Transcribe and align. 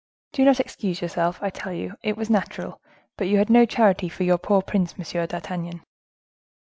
Do 0.33 0.43
not 0.43 0.59
excuse 0.59 0.99
yourself, 0.99 1.37
I 1.43 1.51
tell 1.51 1.71
you. 1.73 1.95
It 2.01 2.17
was 2.17 2.27
natural, 2.27 2.81
but 3.17 3.27
you 3.27 3.37
had 3.37 3.51
no 3.51 3.65
charity 3.67 4.09
for 4.09 4.23
your 4.23 4.39
poor 4.39 4.63
prince, 4.63 4.97
Monsieur 4.97 5.27
d'Artagnan." 5.27 5.83